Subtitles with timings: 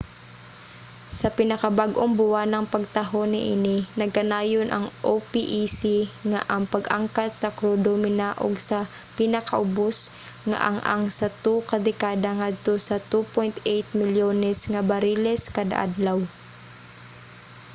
[1.19, 4.85] sa pinakabag-ong buwanang pagtaho niini nagkanayon ang
[5.15, 5.79] opec
[6.31, 8.79] nga ang pag-angkat sa krudo ninaog sa
[9.17, 9.97] pinakaubos
[10.49, 16.19] nga ang-ang sa 2 ka dekada ngadto sa 2.8 milyones nga bariles kada adlaw